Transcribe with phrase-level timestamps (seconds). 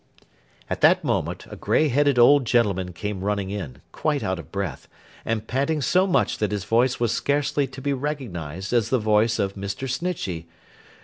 [0.67, 4.87] At that moment, a grey headed old gentleman came running in: quite out of breath,
[5.25, 9.37] and panting so much that his voice was scarcely to be recognised as the voice
[9.37, 9.87] of Mr.
[9.87, 10.47] Snitchey.